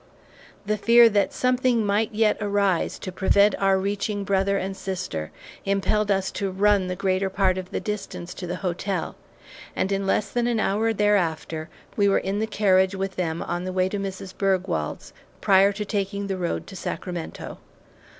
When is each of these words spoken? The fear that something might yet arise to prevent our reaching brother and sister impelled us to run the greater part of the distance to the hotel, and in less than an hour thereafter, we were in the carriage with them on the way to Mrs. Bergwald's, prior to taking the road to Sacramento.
The 0.65 0.77
fear 0.79 1.09
that 1.09 1.31
something 1.31 1.85
might 1.85 2.11
yet 2.11 2.35
arise 2.41 2.97
to 2.97 3.11
prevent 3.11 3.53
our 3.61 3.77
reaching 3.77 4.23
brother 4.23 4.57
and 4.57 4.75
sister 4.75 5.29
impelled 5.63 6.09
us 6.09 6.31
to 6.31 6.49
run 6.49 6.87
the 6.87 6.95
greater 6.95 7.29
part 7.29 7.55
of 7.59 7.69
the 7.69 7.79
distance 7.79 8.33
to 8.33 8.47
the 8.47 8.55
hotel, 8.65 9.15
and 9.75 9.91
in 9.91 10.07
less 10.07 10.31
than 10.31 10.47
an 10.47 10.59
hour 10.59 10.91
thereafter, 10.91 11.69
we 11.95 12.09
were 12.09 12.17
in 12.17 12.39
the 12.39 12.47
carriage 12.47 12.95
with 12.95 13.15
them 13.15 13.43
on 13.43 13.63
the 13.63 13.71
way 13.71 13.87
to 13.89 13.99
Mrs. 13.99 14.35
Bergwald's, 14.35 15.13
prior 15.39 15.71
to 15.71 15.85
taking 15.85 16.25
the 16.25 16.35
road 16.37 16.65
to 16.65 16.75
Sacramento. 16.75 17.59